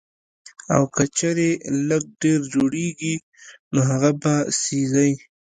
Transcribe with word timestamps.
او 0.73 0.83
کۀ 0.93 1.03
چرې 1.17 1.49
لږ 1.89 2.03
ډېر 2.21 2.39
جوړيږي 2.53 3.15
نو 3.73 3.79
هغه 3.89 4.11
به 4.21 4.33
سېزئ 4.61 5.11